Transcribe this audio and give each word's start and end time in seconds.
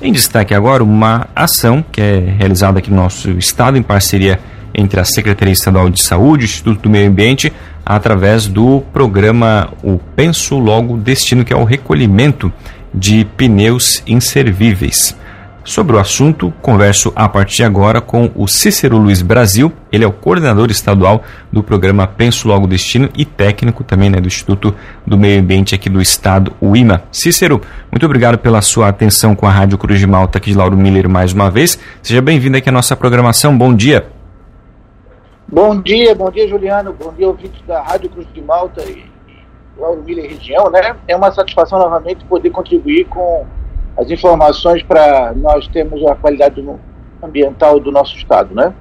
Em 0.00 0.12
destaque 0.12 0.54
agora, 0.54 0.84
uma 0.84 1.26
ação 1.34 1.84
que 1.90 2.00
é 2.00 2.20
realizada 2.38 2.78
aqui 2.78 2.88
no 2.88 2.96
nosso 2.96 3.30
estado 3.32 3.76
em 3.76 3.82
parceria 3.82 4.38
entre 4.72 5.00
a 5.00 5.04
Secretaria 5.04 5.52
Estadual 5.52 5.90
de 5.90 6.00
Saúde 6.00 6.44
e 6.44 6.44
o 6.44 6.48
Instituto 6.48 6.82
do 6.82 6.90
Meio 6.90 7.08
Ambiente, 7.08 7.52
através 7.84 8.46
do 8.46 8.80
programa 8.92 9.72
O 9.82 9.98
Penso 9.98 10.56
Logo 10.56 10.96
Destino, 10.96 11.44
que 11.44 11.52
é 11.52 11.56
o 11.56 11.64
recolhimento 11.64 12.52
de 12.94 13.24
pneus 13.36 14.00
inservíveis. 14.06 15.16
Sobre 15.68 15.94
o 15.94 15.98
assunto, 15.98 16.50
converso 16.62 17.12
a 17.14 17.28
partir 17.28 17.56
de 17.56 17.64
agora 17.64 18.00
com 18.00 18.30
o 18.34 18.48
Cícero 18.48 18.96
Luiz 18.96 19.20
Brasil. 19.20 19.70
Ele 19.92 20.02
é 20.02 20.06
o 20.06 20.12
coordenador 20.12 20.70
estadual 20.70 21.22
do 21.52 21.62
programa 21.62 22.06
Penso 22.06 22.48
Logo 22.48 22.66
Destino 22.66 23.10
e 23.14 23.26
técnico 23.26 23.84
também 23.84 24.08
né, 24.08 24.18
do 24.18 24.26
Instituto 24.26 24.74
do 25.06 25.18
Meio 25.18 25.38
Ambiente 25.42 25.74
aqui 25.74 25.90
do 25.90 26.00
estado, 26.00 26.54
o 26.58 26.74
IMA. 26.74 27.02
Cícero, 27.12 27.60
muito 27.92 28.06
obrigado 28.06 28.38
pela 28.38 28.62
sua 28.62 28.88
atenção 28.88 29.36
com 29.36 29.46
a 29.46 29.50
Rádio 29.50 29.76
Cruz 29.76 30.00
de 30.00 30.06
Malta 30.06 30.38
aqui 30.38 30.52
de 30.52 30.56
Lauro 30.56 30.74
Miller 30.74 31.06
mais 31.06 31.34
uma 31.34 31.50
vez. 31.50 31.78
Seja 32.02 32.22
bem-vindo 32.22 32.56
aqui 32.56 32.70
à 32.70 32.72
nossa 32.72 32.96
programação. 32.96 33.54
Bom 33.54 33.74
dia. 33.74 34.08
Bom 35.46 35.82
dia, 35.82 36.14
bom 36.14 36.30
dia, 36.30 36.48
Juliano. 36.48 36.96
Bom 36.98 37.12
dia, 37.12 37.28
ouvintes 37.28 37.60
da 37.66 37.82
Rádio 37.82 38.08
Cruz 38.08 38.26
de 38.32 38.40
Malta 38.40 38.82
e 38.84 39.04
Lauro 39.76 40.02
Miller 40.02 40.30
região, 40.30 40.70
né? 40.70 40.96
É 41.06 41.14
uma 41.14 41.30
satisfação 41.30 41.78
novamente 41.78 42.24
poder 42.24 42.48
contribuir 42.48 43.04
com 43.04 43.46
as 43.98 44.10
informações 44.10 44.82
para 44.82 45.34
nós 45.34 45.66
termos 45.68 46.04
a 46.06 46.14
qualidade 46.14 46.64
ambiental 47.22 47.80
do 47.80 47.90
nosso 47.90 48.16
estado, 48.16 48.54
né? 48.54 48.72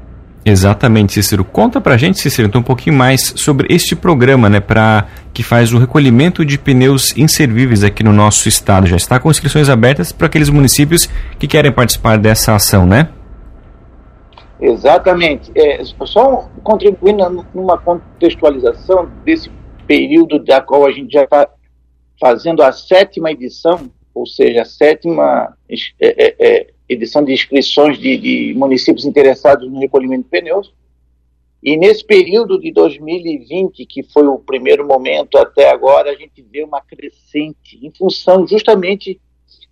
Exatamente, 0.45 1.13
Cícero. 1.13 1.43
Conta 1.43 1.81
pra 1.81 1.97
gente, 1.97 2.19
Cícero, 2.19 2.47
então 2.47 2.61
um 2.61 2.63
pouquinho 2.63 2.95
mais 2.95 3.33
sobre 3.35 3.67
este 3.69 3.95
programa, 3.95 4.49
né, 4.49 4.61
para 4.61 5.07
que 5.33 5.43
faz 5.43 5.73
o 5.73 5.77
recolhimento 5.77 6.45
de 6.45 6.57
pneus 6.57 7.17
inservíveis 7.17 7.83
aqui 7.83 8.01
no 8.01 8.13
nosso 8.13 8.47
estado. 8.47 8.87
Já 8.87 8.95
está 8.95 9.19
com 9.19 9.29
inscrições 9.29 9.67
abertas 9.67 10.13
para 10.13 10.27
aqueles 10.27 10.49
municípios 10.49 11.09
que 11.37 11.47
querem 11.47 11.71
participar 11.71 12.17
dessa 12.17 12.55
ação, 12.55 12.85
né? 12.85 13.09
Exatamente. 14.59 15.51
É, 15.53 15.83
só 16.05 16.49
contribuindo 16.63 17.45
numa 17.53 17.77
contextualização 17.77 19.09
desse 19.25 19.51
período 19.85 20.39
da 20.39 20.61
qual 20.61 20.85
a 20.85 20.91
gente 20.91 21.11
já 21.11 21.23
está 21.23 21.47
fazendo 22.19 22.63
a 22.63 22.71
sétima 22.71 23.31
edição, 23.31 23.91
ou 24.17 24.25
seja, 24.25 24.63
a 24.63 24.65
sétima 24.65 25.55
é, 25.69 25.75
é, 25.99 26.35
é, 26.39 26.67
edição 26.89 27.23
de 27.23 27.33
inscrições 27.33 27.97
de, 27.99 28.17
de, 28.17 28.53
municípios 28.55 29.05
interessados 29.05 29.69
no 29.69 29.79
recolhimento 29.79 30.23
de 30.23 30.29
pneus. 30.29 30.73
E 31.61 31.75
nesse 31.75 32.03
período 32.03 32.59
de 32.59 32.71
2020, 32.71 33.85
que 33.85 34.03
foi 34.03 34.27
o 34.27 34.39
primeiro 34.39 34.85
momento 34.87 35.37
até 35.37 35.69
agora, 35.69 36.11
a 36.11 36.15
gente 36.15 36.41
vê 36.41 36.63
uma 36.63 36.81
crescente 36.81 37.79
em 37.81 37.91
função 37.91 38.47
justamente 38.47 39.19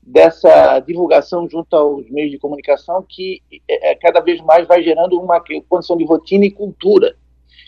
dessa 0.01 0.79
divulgação 0.79 1.49
junto 1.49 1.75
aos 1.75 2.07
meios 2.11 2.31
de 2.31 2.37
comunicação 2.37 3.03
que 3.07 3.41
é, 3.67 3.91
é 3.91 3.95
cada 3.95 4.19
vez 4.19 4.39
mais 4.41 4.67
vai 4.67 4.83
gerando 4.83 5.19
uma 5.19 5.41
condição 5.67 5.97
de 5.97 6.05
rotina 6.05 6.45
e 6.45 6.51
cultura. 6.51 7.15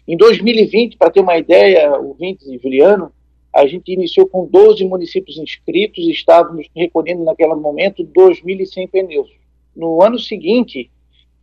Em 0.07 0.15
2020, 0.15 0.97
para 0.97 1.09
ter 1.09 1.19
uma 1.19 1.37
ideia, 1.37 1.99
o 1.99 2.13
Vintes 2.13 2.47
e 2.47 2.57
Juliano, 2.57 3.11
a 3.57 3.65
gente 3.65 3.91
iniciou 3.91 4.27
com 4.27 4.45
12 4.45 4.85
municípios 4.85 5.39
inscritos 5.39 6.05
e 6.05 6.11
estávamos 6.11 6.67
recolhendo 6.75 7.23
naquele 7.23 7.55
momento 7.55 8.05
2.100 8.05 8.87
pneus. 8.87 9.31
No 9.75 10.03
ano 10.03 10.19
seguinte, 10.19 10.91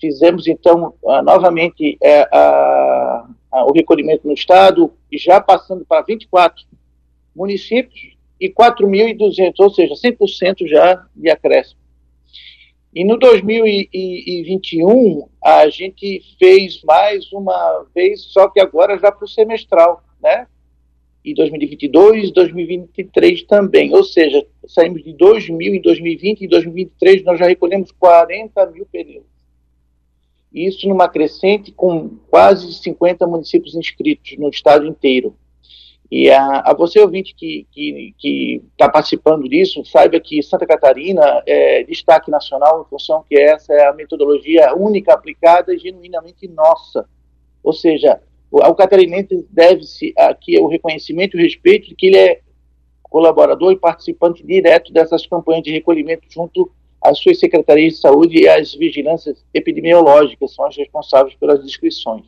fizemos 0.01 0.47
então 0.47 0.95
uh, 1.03 1.21
novamente 1.23 1.99
uh, 2.01 3.27
uh, 3.53 3.69
o 3.69 3.73
recolhimento 3.73 4.29
no 4.29 4.33
estado, 4.33 4.93
já 5.13 5.41
passando 5.41 5.85
para 5.85 6.03
24 6.03 6.65
municípios 7.35 8.15
e 8.41 8.49
4.200, 8.49 9.55
ou 9.59 9.71
seja, 9.71 9.95
100% 9.95 10.69
já 10.69 11.05
de 11.17 11.31
acréscimo. 11.31 11.81
E 12.95 13.03
no 13.03 13.19
2021, 13.19 15.29
a 15.43 15.69
gente 15.69 16.23
fez 16.39 16.81
mais 16.85 17.33
uma 17.33 17.85
vez, 17.93 18.23
só 18.27 18.49
que 18.49 18.61
agora 18.61 18.97
já 19.01 19.11
para 19.11 19.25
o 19.25 19.29
semestral, 19.29 20.05
né? 20.23 20.47
E 21.25 21.35
2022 21.35 22.31
2023 22.33 23.45
também. 23.45 23.95
Ou 23.95 24.05
seja, 24.05 24.47
saímos 24.67 25.03
de 25.03 25.13
2 25.15 25.49
mil 25.49 25.75
em 25.75 25.81
2020 25.81 26.41
e 26.41 26.45
em 26.45 26.49
2023 26.49 27.25
nós 27.25 27.39
já 27.39 27.47
recolhemos 27.47 27.91
40 27.93 28.67
mil 28.67 28.87
pneus. 28.87 29.25
Isso 30.53 30.89
numa 30.89 31.09
crescente 31.09 31.73
com 31.73 32.11
quase 32.29 32.73
50 32.75 33.27
municípios 33.27 33.75
inscritos 33.75 34.37
no 34.39 34.49
estado 34.51 34.87
inteiro. 34.87 35.35
E 36.11 36.31
a, 36.31 36.61
a 36.61 36.75
você, 36.75 37.01
ouvinte, 37.01 37.35
que 37.35 37.67
está 38.71 38.89
participando 38.89 39.49
disso, 39.49 39.85
saiba 39.85 40.21
que 40.21 40.41
Santa 40.43 40.65
Catarina 40.65 41.43
é 41.45 41.83
destaque 41.83 42.31
nacional 42.31 42.83
em 42.83 42.89
função 42.89 43.25
que 43.29 43.37
essa 43.37 43.73
é 43.73 43.89
a 43.89 43.93
metodologia 43.93 44.77
única 44.77 45.13
aplicada 45.13 45.75
e 45.75 45.79
genuinamente 45.79 46.47
nossa. 46.47 47.09
Ou 47.65 47.73
seja, 47.73 48.21
ao 48.63 48.75
catarinense 48.75 49.47
deve-se 49.51 50.13
aqui 50.17 50.59
o 50.59 50.67
reconhecimento 50.67 51.37
e 51.37 51.41
o 51.41 51.43
respeito 51.43 51.89
de 51.89 51.95
que 51.95 52.07
ele 52.07 52.19
é 52.19 52.41
colaborador 53.03 53.73
e 53.73 53.77
participante 53.77 54.45
direto 54.45 54.93
dessas 54.93 55.27
campanhas 55.27 55.63
de 55.63 55.71
recolhimento 55.71 56.27
junto 56.29 56.71
às 57.01 57.19
suas 57.19 57.39
secretarias 57.39 57.95
de 57.95 58.01
saúde 58.01 58.43
e 58.43 58.49
às 58.49 58.75
vigilâncias 58.75 59.45
epidemiológicas, 59.53 60.55
são 60.55 60.65
as 60.67 60.77
responsáveis 60.77 61.35
pelas 61.37 61.65
inscrições. 61.65 62.25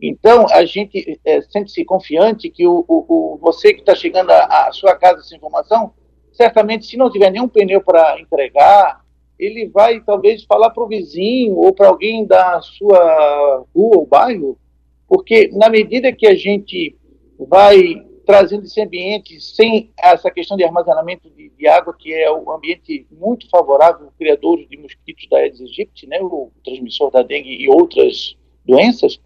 Então, 0.00 0.46
a 0.50 0.64
gente 0.64 1.18
é, 1.24 1.40
sente-se 1.40 1.84
confiante 1.84 2.48
que 2.48 2.66
o, 2.66 2.84
o, 2.86 3.34
o 3.34 3.38
você 3.38 3.74
que 3.74 3.80
está 3.80 3.94
chegando 3.94 4.30
à 4.30 4.70
sua 4.72 4.94
casa 4.94 5.20
essa 5.20 5.34
informação, 5.34 5.92
certamente, 6.32 6.86
se 6.86 6.96
não 6.96 7.10
tiver 7.10 7.30
nenhum 7.30 7.48
pneu 7.48 7.80
para 7.80 8.20
entregar, 8.20 9.00
ele 9.38 9.66
vai 9.68 10.00
talvez 10.00 10.44
falar 10.44 10.70
para 10.70 10.84
o 10.84 10.88
vizinho 10.88 11.56
ou 11.56 11.72
para 11.72 11.88
alguém 11.88 12.24
da 12.24 12.60
sua 12.60 13.64
rua 13.74 13.96
ou 13.96 14.06
bairro 14.06 14.56
porque 15.08 15.48
na 15.52 15.70
medida 15.70 16.12
que 16.12 16.26
a 16.26 16.34
gente 16.34 16.94
vai 17.38 18.06
trazendo 18.26 18.64
esse 18.64 18.78
ambiente 18.78 19.40
sem 19.40 19.90
essa 19.98 20.30
questão 20.30 20.54
de 20.54 20.62
armazenamento 20.62 21.30
de, 21.30 21.48
de 21.48 21.66
água, 21.66 21.96
que 21.98 22.12
é 22.12 22.30
um 22.30 22.50
ambiente 22.52 23.06
muito 23.10 23.48
favorável, 23.48 24.12
criador 24.18 24.58
de 24.68 24.76
mosquitos 24.76 25.26
da 25.30 25.38
Aedes 25.38 25.62
aegypti, 25.62 26.06
né, 26.06 26.20
o 26.20 26.52
transmissor 26.62 27.10
da 27.10 27.22
dengue 27.22 27.56
e 27.56 27.70
outras 27.70 28.36
doenças, 28.66 29.18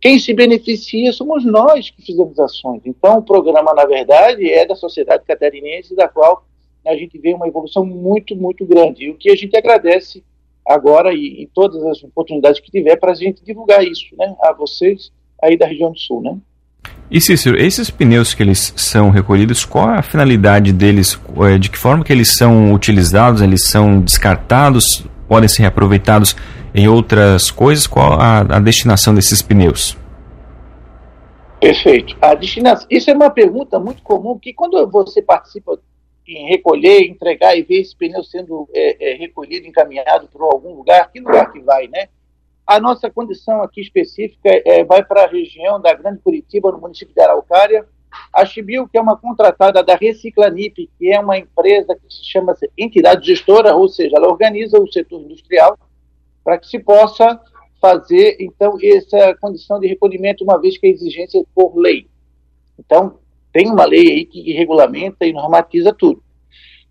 quem 0.00 0.18
se 0.20 0.32
beneficia 0.32 1.12
somos 1.12 1.44
nós 1.44 1.90
que 1.90 2.02
fizemos 2.02 2.38
ações. 2.38 2.82
Então, 2.86 3.18
o 3.18 3.22
programa, 3.22 3.74
na 3.74 3.84
verdade, 3.84 4.48
é 4.48 4.64
da 4.64 4.76
sociedade 4.76 5.24
catarinense, 5.24 5.96
da 5.96 6.08
qual 6.08 6.46
a 6.86 6.94
gente 6.94 7.18
vê 7.18 7.34
uma 7.34 7.48
evolução 7.48 7.84
muito, 7.84 8.34
muito 8.36 8.64
grande. 8.64 9.04
E 9.04 9.10
o 9.10 9.16
que 9.16 9.30
a 9.30 9.36
gente 9.36 9.56
agradece 9.56 10.24
agora 10.70 11.12
e, 11.12 11.42
e 11.42 11.50
todas 11.52 11.82
as 11.84 12.02
oportunidades 12.04 12.60
que 12.60 12.70
tiver 12.70 12.96
para 12.96 13.12
a 13.12 13.14
gente 13.14 13.44
divulgar 13.44 13.84
isso, 13.84 14.14
né, 14.16 14.34
a 14.42 14.52
vocês 14.52 15.10
aí 15.42 15.56
da 15.56 15.66
região 15.66 15.90
do 15.90 15.98
Sul, 15.98 16.22
né. 16.22 16.36
E 17.10 17.20
Cícero, 17.20 17.60
esses 17.60 17.90
pneus 17.90 18.34
que 18.34 18.42
eles 18.42 18.72
são 18.76 19.10
recolhidos, 19.10 19.64
qual 19.64 19.90
é 19.90 19.98
a 19.98 20.02
finalidade 20.02 20.72
deles? 20.72 21.18
É, 21.44 21.58
de 21.58 21.68
que 21.68 21.76
forma 21.76 22.04
que 22.04 22.12
eles 22.12 22.36
são 22.36 22.72
utilizados? 22.72 23.42
Eles 23.42 23.66
são 23.66 24.00
descartados? 24.00 25.04
Podem 25.28 25.48
ser 25.48 25.62
reaproveitados 25.62 26.36
em 26.72 26.86
outras 26.86 27.50
coisas? 27.50 27.88
Qual 27.88 28.12
a, 28.12 28.40
a 28.40 28.60
destinação 28.60 29.12
desses 29.12 29.42
pneus? 29.42 29.98
Perfeito. 31.60 32.16
A 32.22 32.32
destinação, 32.34 32.86
isso 32.88 33.10
é 33.10 33.14
uma 33.14 33.28
pergunta 33.28 33.78
muito 33.80 34.02
comum, 34.02 34.38
que 34.38 34.54
quando 34.54 34.88
você 34.88 35.20
participa 35.20 35.78
em 36.36 36.48
recolher, 36.48 37.02
entregar 37.02 37.56
e 37.56 37.62
ver 37.62 37.80
esse 37.80 37.96
pneu 37.96 38.22
sendo 38.22 38.68
é, 38.72 39.12
é, 39.12 39.14
recolhido, 39.16 39.66
encaminhado 39.66 40.28
para 40.28 40.44
algum 40.44 40.74
lugar, 40.74 41.10
que 41.10 41.20
lugar 41.20 41.50
que 41.52 41.60
vai, 41.60 41.88
né? 41.88 42.08
A 42.66 42.78
nossa 42.78 43.10
condição 43.10 43.62
aqui 43.62 43.80
específica 43.80 44.48
é, 44.64 44.84
vai 44.84 45.04
para 45.04 45.24
a 45.24 45.26
região 45.26 45.80
da 45.80 45.92
Grande 45.92 46.20
Curitiba, 46.20 46.70
no 46.70 46.78
município 46.78 47.14
de 47.14 47.20
Araucária. 47.20 47.84
A 48.32 48.44
Chibil, 48.44 48.88
que 48.88 48.96
é 48.96 49.00
uma 49.00 49.16
contratada 49.16 49.82
da 49.82 49.96
Reciclanip, 49.96 50.88
que 50.98 51.12
é 51.12 51.18
uma 51.18 51.36
empresa 51.36 51.96
que 51.96 52.14
se 52.14 52.24
chama 52.24 52.56
entidade 52.78 53.26
gestora, 53.26 53.74
ou 53.74 53.88
seja, 53.88 54.16
ela 54.16 54.28
organiza 54.28 54.78
o 54.78 54.90
setor 54.90 55.20
industrial 55.20 55.78
para 56.44 56.58
que 56.58 56.66
se 56.66 56.78
possa 56.78 57.40
fazer, 57.80 58.36
então, 58.38 58.76
essa 58.82 59.34
condição 59.40 59.80
de 59.80 59.86
recolhimento, 59.86 60.44
uma 60.44 60.60
vez 60.60 60.76
que 60.76 60.86
a 60.86 60.90
exigência 60.90 61.40
é 61.40 61.44
por 61.54 61.76
lei. 61.76 62.06
Então, 62.78 63.18
tem 63.52 63.70
uma 63.70 63.84
lei 63.84 64.12
aí 64.12 64.24
que 64.24 64.52
regulamenta 64.52 65.26
e 65.26 65.32
normatiza 65.32 65.92
tudo. 65.92 66.22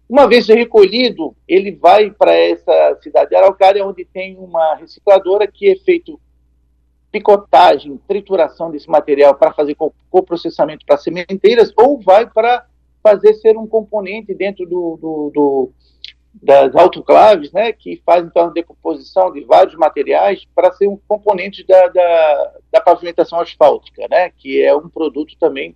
Uma 0.09 0.27
vez 0.27 0.47
recolhido, 0.47 1.35
ele 1.47 1.71
vai 1.71 2.09
para 2.09 2.33
essa 2.33 2.97
cidade 3.01 3.29
de 3.29 3.35
Araucária, 3.35 3.85
onde 3.85 4.03
tem 4.05 4.37
uma 4.37 4.75
recicladora 4.75 5.45
que 5.45 5.69
é 5.69 5.75
feito 5.75 6.19
picotagem, 7.11 7.99
trituração 8.07 8.71
desse 8.71 8.89
material 8.89 9.35
para 9.35 9.53
fazer 9.53 9.75
coprocessamento 10.09 10.85
para 10.85 10.97
sementeiras, 10.97 11.71
ou 11.77 11.99
vai 11.99 12.27
para 12.27 12.65
fazer 13.03 13.33
ser 13.35 13.57
um 13.57 13.67
componente 13.67 14.33
dentro 14.33 14.65
do, 14.65 14.97
do, 14.97 15.31
do, 15.33 15.71
das 16.33 16.75
autoclaves, 16.75 17.51
né, 17.51 17.71
que 17.71 18.01
faz 18.05 18.25
então 18.25 18.47
a 18.47 18.51
decomposição 18.51 19.31
de 19.31 19.43
vários 19.43 19.75
materiais 19.75 20.45
para 20.53 20.71
ser 20.73 20.87
um 20.87 20.99
componente 21.07 21.65
da, 21.65 21.87
da, 21.87 22.53
da 22.71 22.81
pavimentação 22.81 23.39
asfáltica, 23.39 24.07
né, 24.09 24.31
que 24.31 24.61
é 24.61 24.75
um 24.75 24.89
produto 24.89 25.35
também 25.39 25.75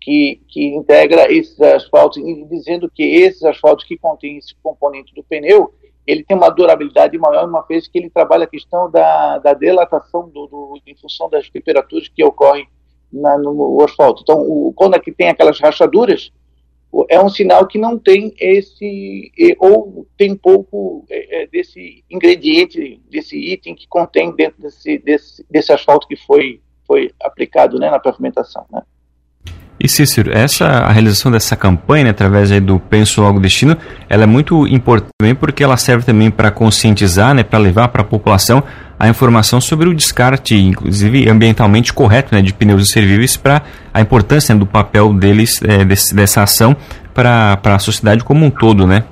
que, 0.00 0.40
que 0.48 0.74
integra 0.74 1.32
esses 1.32 1.60
asfaltos, 1.60 2.22
dizendo 2.48 2.90
que 2.90 3.02
esses 3.02 3.42
asfaltos 3.42 3.84
que 3.84 3.96
contêm 3.96 4.38
esse 4.38 4.54
componente 4.62 5.14
do 5.14 5.24
pneu, 5.24 5.72
ele 6.06 6.22
tem 6.22 6.36
uma 6.36 6.50
durabilidade 6.50 7.18
maior, 7.18 7.48
uma 7.48 7.62
vez 7.62 7.88
que 7.88 7.98
ele 7.98 8.08
trabalha 8.08 8.44
a 8.44 8.48
questão 8.48 8.90
da, 8.90 9.38
da 9.38 9.52
dilatação 9.52 10.28
do, 10.28 10.46
do, 10.46 10.80
em 10.86 10.94
função 10.94 11.28
das 11.28 11.50
temperaturas 11.50 12.08
que 12.08 12.22
ocorrem 12.22 12.68
na, 13.12 13.36
no 13.36 13.82
asfalto. 13.82 14.22
Então, 14.22 14.40
o, 14.40 14.72
quando 14.74 14.94
aqui 14.94 15.10
tem 15.10 15.28
aquelas 15.28 15.58
rachaduras, 15.58 16.30
é 17.08 17.20
um 17.20 17.28
sinal 17.28 17.66
que 17.66 17.78
não 17.78 17.98
tem 17.98 18.32
esse, 18.38 19.32
ou 19.58 20.06
tem 20.16 20.34
pouco 20.34 21.04
é, 21.10 21.42
é, 21.42 21.46
desse 21.46 22.04
ingrediente, 22.08 23.00
desse 23.10 23.36
item 23.36 23.74
que 23.74 23.86
contém 23.88 24.34
dentro 24.34 24.62
desse, 24.62 24.98
desse, 24.98 25.44
desse 25.50 25.72
asfalto 25.72 26.06
que 26.06 26.16
foi, 26.16 26.60
foi 26.86 27.12
aplicado 27.20 27.78
né, 27.78 27.90
na 27.90 27.98
pavimentação. 27.98 28.64
Né? 28.70 28.82
E 29.78 29.88
Cícero, 29.88 30.32
essa, 30.32 30.66
a 30.66 30.90
realização 30.90 31.30
dessa 31.30 31.54
campanha, 31.54 32.04
né, 32.04 32.10
através 32.10 32.48
do 32.62 32.80
Penso 32.80 33.20
Logo 33.20 33.38
Destino, 33.38 33.76
ela 34.08 34.22
é 34.22 34.26
muito 34.26 34.66
importante 34.66 35.12
também 35.18 35.34
porque 35.34 35.62
ela 35.62 35.76
serve 35.76 36.04
também 36.04 36.30
para 36.30 36.50
conscientizar, 36.50 37.34
né, 37.34 37.42
para 37.42 37.58
levar 37.58 37.88
para 37.88 38.00
a 38.00 38.04
população 38.04 38.62
a 38.98 39.06
informação 39.06 39.60
sobre 39.60 39.86
o 39.86 39.94
descarte, 39.94 40.56
inclusive 40.56 41.28
ambientalmente 41.28 41.92
correto, 41.92 42.34
né, 42.34 42.40
de 42.40 42.54
pneus 42.54 42.80
inservíveis, 42.88 43.36
para 43.36 43.62
a 43.92 44.00
importância 44.00 44.54
né, 44.54 44.58
do 44.58 44.66
papel 44.66 45.12
deles, 45.12 45.60
é, 45.62 45.84
desse, 45.84 46.14
dessa 46.14 46.42
ação 46.42 46.74
para 47.12 47.60
a 47.62 47.78
sociedade 47.78 48.24
como 48.24 48.46
um 48.46 48.50
todo, 48.50 48.86
né? 48.86 49.04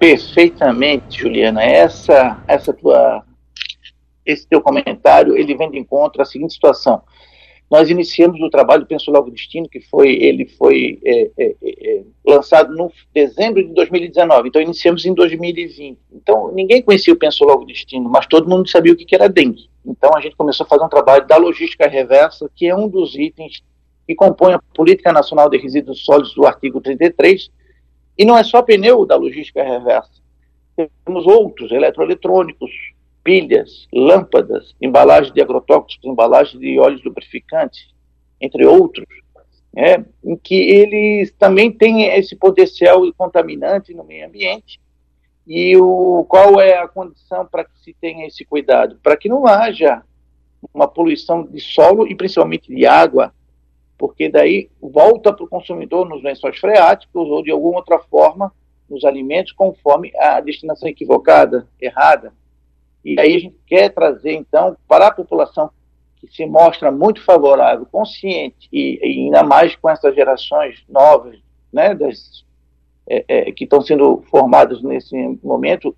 Perfeitamente, 0.00 1.20
Juliana. 1.20 1.62
Essa, 1.62 2.38
essa 2.48 2.72
tua, 2.72 3.22
esse 4.26 4.48
teu 4.48 4.60
comentário, 4.60 5.36
ele 5.36 5.54
vem 5.56 5.70
de 5.70 5.78
encontro 5.78 6.20
à 6.20 6.24
seguinte 6.24 6.54
situação 6.54 7.02
nós 7.70 7.88
iniciamos 7.88 8.40
o 8.40 8.50
trabalho 8.50 8.84
Penso 8.84 9.12
Logo 9.12 9.30
Destino, 9.30 9.68
que 9.68 9.80
foi, 9.80 10.10
ele 10.10 10.46
foi 10.58 10.98
é, 11.04 11.30
é, 11.38 11.54
é, 11.62 12.02
lançado 12.26 12.74
no 12.74 12.90
dezembro 13.14 13.62
de 13.62 13.72
2019, 13.72 14.48
então 14.48 14.60
iniciamos 14.60 15.06
em 15.06 15.14
2020. 15.14 15.96
Então 16.12 16.52
ninguém 16.52 16.82
conhecia 16.82 17.14
o 17.14 17.16
Penso 17.16 17.44
Logo 17.44 17.64
Destino, 17.64 18.10
mas 18.10 18.26
todo 18.26 18.48
mundo 18.48 18.68
sabia 18.68 18.92
o 18.92 18.96
que 18.96 19.14
era 19.14 19.28
dengue. 19.28 19.70
Então 19.86 20.10
a 20.16 20.20
gente 20.20 20.34
começou 20.34 20.66
a 20.66 20.68
fazer 20.68 20.84
um 20.84 20.88
trabalho 20.88 21.26
da 21.28 21.36
logística 21.36 21.86
reversa, 21.86 22.50
que 22.56 22.66
é 22.66 22.74
um 22.74 22.88
dos 22.88 23.14
itens 23.14 23.62
que 24.04 24.16
compõe 24.16 24.54
a 24.54 24.60
Política 24.74 25.12
Nacional 25.12 25.48
de 25.48 25.56
Resíduos 25.56 26.04
Sólidos 26.04 26.34
do 26.34 26.44
artigo 26.44 26.80
33, 26.80 27.48
e 28.18 28.24
não 28.24 28.36
é 28.36 28.42
só 28.42 28.60
pneu 28.62 29.06
da 29.06 29.14
logística 29.14 29.62
reversa. 29.62 30.20
Temos 31.04 31.24
outros, 31.24 31.70
eletroeletrônicos, 31.70 32.70
pilhas, 33.30 33.86
lâmpadas, 33.94 34.74
embalagens 34.82 35.32
de 35.32 35.40
agrotóxicos, 35.40 36.04
embalagens 36.04 36.58
de 36.58 36.80
óleos 36.80 37.04
lubrificantes, 37.04 37.94
entre 38.40 38.66
outros, 38.66 39.06
né, 39.72 40.04
em 40.24 40.36
que 40.36 40.56
eles 40.56 41.30
também 41.38 41.70
têm 41.70 42.06
esse 42.06 42.34
potencial 42.34 43.00
contaminante 43.16 43.94
no 43.94 44.02
meio 44.02 44.26
ambiente. 44.26 44.80
E 45.46 45.76
o, 45.76 46.26
qual 46.28 46.60
é 46.60 46.76
a 46.78 46.88
condição 46.88 47.46
para 47.46 47.62
que 47.62 47.78
se 47.84 47.94
tenha 48.00 48.26
esse 48.26 48.44
cuidado? 48.44 48.98
Para 49.00 49.16
que 49.16 49.28
não 49.28 49.46
haja 49.46 50.02
uma 50.74 50.88
poluição 50.88 51.44
de 51.44 51.60
solo 51.60 52.08
e 52.08 52.16
principalmente 52.16 52.74
de 52.74 52.84
água, 52.84 53.32
porque 53.96 54.28
daí 54.28 54.68
volta 54.82 55.32
para 55.32 55.44
o 55.44 55.48
consumidor 55.48 56.08
nos 56.08 56.20
lençóis 56.20 56.58
freáticos 56.58 57.28
ou 57.28 57.44
de 57.44 57.52
alguma 57.52 57.78
outra 57.78 58.00
forma 58.00 58.52
nos 58.88 59.04
alimentos 59.04 59.52
conforme 59.52 60.10
a 60.18 60.40
destinação 60.40 60.88
equivocada, 60.88 61.68
errada. 61.80 62.32
E 63.04 63.18
aí 63.18 63.36
a 63.36 63.38
gente 63.38 63.56
quer 63.66 63.88
trazer, 63.90 64.32
então, 64.32 64.76
para 64.86 65.08
a 65.08 65.10
população 65.10 65.70
que 66.16 66.28
se 66.28 66.44
mostra 66.44 66.92
muito 66.92 67.22
favorável, 67.24 67.86
consciente, 67.86 68.68
e, 68.70 68.98
e 69.02 69.24
ainda 69.24 69.42
mais 69.42 69.74
com 69.76 69.88
essas 69.88 70.14
gerações 70.14 70.84
novas, 70.88 71.38
né, 71.72 71.94
das, 71.94 72.44
é, 73.08 73.24
é, 73.26 73.52
que 73.52 73.64
estão 73.64 73.80
sendo 73.80 74.22
formadas 74.30 74.82
nesse 74.82 75.16
momento, 75.42 75.96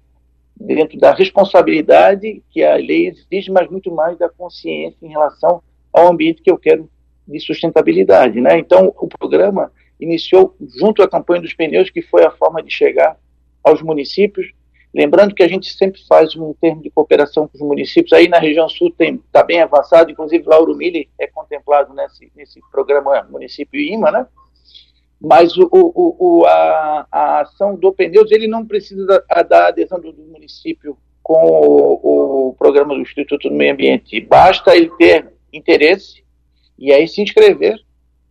dentro 0.57 0.99
da 0.99 1.13
responsabilidade 1.13 2.43
que 2.51 2.63
a 2.63 2.77
lei 2.77 3.09
exige, 3.09 3.51
mas 3.51 3.69
muito 3.69 3.91
mais 3.91 4.17
da 4.17 4.29
consciência 4.29 5.05
em 5.05 5.09
relação 5.09 5.61
ao 5.93 6.09
ambiente 6.09 6.41
que 6.41 6.51
eu 6.51 6.59
quero 6.59 6.89
de 7.27 7.41
sustentabilidade. 7.41 8.41
Né? 8.41 8.59
Então, 8.59 8.95
o 8.97 9.09
programa 9.09 9.73
iniciou 10.01 10.57
junto 10.79 11.03
à 11.03 11.09
campanha 11.09 11.43
dos 11.43 11.55
pneus, 11.55 11.91
que 11.91 12.03
foi 12.03 12.25
a 12.25 12.31
forma 12.31 12.63
de 12.63 12.71
chegar 12.71 13.17
aos 13.63 13.83
municípios, 13.83 14.53
Lembrando 14.95 15.35
que 15.35 15.43
a 15.43 15.49
gente 15.49 15.73
sempre 15.73 16.03
faz 16.07 16.37
um 16.37 16.53
termo 16.55 16.83
de 16.83 16.91
cooperação 16.91 17.49
com 17.49 17.57
os 17.57 17.63
municípios. 17.63 18.13
Aí 18.13 18.29
na 18.29 18.39
região 18.39 18.69
sul 18.69 18.95
está 18.99 19.43
bem 19.43 19.63
avançado, 19.63 20.11
inclusive 20.11 20.45
Lauro 20.47 20.77
Mille 20.77 21.09
é 21.19 21.27
contemplado 21.27 21.95
nesse, 21.95 22.31
nesse 22.37 22.61
programa 22.71 23.27
Município 23.31 23.81
IMA, 23.81 24.11
né? 24.11 24.27
Mas 25.19 25.57
o, 25.57 25.69
o, 25.71 26.41
o, 26.41 26.47
a, 26.47 27.07
a, 27.11 27.41
ação 27.41 27.77
do 27.77 27.93
Pneus, 27.93 28.31
ele 28.33 28.49
não 28.49 28.67
precisa 28.67 29.07
da, 29.07 29.43
da 29.43 29.69
adesão 29.69 30.01
do, 30.01 30.13
do, 30.13 30.25
município 30.25 30.99
com 31.23 31.47
o, 31.47 32.49
o 32.49 32.55
programa 32.55 32.93
do 32.95 33.01
Instituto 33.01 33.49
do 33.49 33.55
Meio 33.55 33.73
Ambiente. 33.73 34.21
Basta 34.21 34.77
ele 34.77 34.91
ter 34.99 35.33
interesse 35.53 36.25
e 36.77 36.93
aí 36.93 37.07
se 37.07 37.23
inscrever 37.23 37.79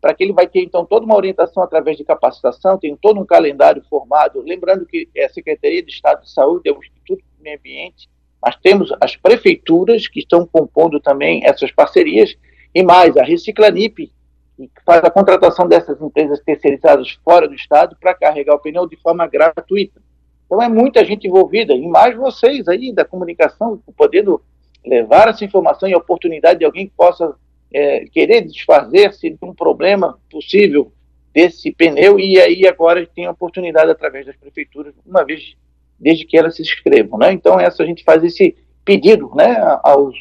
para 0.02 0.16
que 0.16 0.24
ele 0.24 0.34
vai 0.34 0.48
ter, 0.48 0.62
então, 0.62 0.84
toda 0.84 1.06
uma 1.06 1.16
orientação 1.16 1.62
através 1.62 1.96
de 1.96 2.04
capacitação, 2.04 2.78
tem 2.78 2.96
todo 2.96 3.20
um 3.20 3.26
calendário 3.26 3.84
formado, 3.88 4.42
lembrando 4.42 4.86
que 4.86 5.08
é 5.16 5.26
a 5.26 5.30
Secretaria 5.30 5.84
de 5.84 5.92
Estado 5.92 6.24
de 6.24 6.32
Saúde, 6.32 6.68
é 6.68 6.72
o 6.72 6.80
Instituto 6.80 7.24
do 7.38 7.44
Meio 7.44 7.60
Ambiente, 7.60 8.10
mas 8.44 8.56
temos 8.56 8.92
as 9.00 9.16
prefeituras 9.16 10.08
que 10.08 10.22
estão 10.22 10.48
compondo 10.48 11.00
também 11.00 11.46
essas 11.46 11.72
parcerias, 11.72 12.36
e 12.74 12.82
mais, 12.82 13.16
a 13.16 13.24
Reciclanip, 13.24 14.12
que 14.58 14.70
faz 14.84 15.04
a 15.04 15.12
contratação 15.12 15.68
dessas 15.68 16.02
empresas 16.02 16.40
terceirizadas 16.42 17.12
fora 17.24 17.48
do 17.48 17.54
Estado 17.54 17.96
para 18.00 18.16
carregar 18.16 18.56
o 18.56 18.60
pneu 18.60 18.88
de 18.88 18.96
forma 18.96 19.28
gratuita. 19.28 20.02
Então 20.46 20.62
é 20.62 20.68
muita 20.68 21.06
gente 21.06 21.28
envolvida, 21.28 21.74
e 21.74 21.88
mais 21.88 22.16
vocês 22.16 22.68
aí 22.68 22.92
da 22.92 23.06
comunicação, 23.06 23.82
podendo 23.96 24.42
levar 24.84 25.28
essa 25.28 25.46
informação 25.46 25.88
e 25.88 25.94
a 25.94 25.98
oportunidade 25.98 26.60
de 26.60 26.66
alguém 26.66 26.88
que 26.88 26.94
possa 26.96 27.36
é, 27.74 28.06
querer 28.06 28.42
desfazer-se 28.42 29.30
de 29.30 29.38
um 29.42 29.54
problema 29.54 30.20
possível 30.30 30.92
desse 31.34 31.72
pneu 31.72 32.20
e 32.20 32.40
aí 32.40 32.68
agora 32.68 33.08
tem 33.08 33.26
a 33.26 33.32
oportunidade 33.32 33.90
através 33.90 34.26
das 34.26 34.36
prefeituras, 34.36 34.94
uma 35.06 35.24
vez 35.24 35.56
desde 36.00 36.26
que 36.26 36.38
elas 36.38 36.56
se 36.56 36.62
inscrevam, 36.62 37.18
né? 37.18 37.32
Então 37.32 37.60
essa 37.60 37.84
a 37.84 37.86
gente 37.86 38.04
faz 38.04 38.24
esse 38.24 38.56
pedido, 38.84 39.32
né, 39.36 39.58
aos 39.84 40.16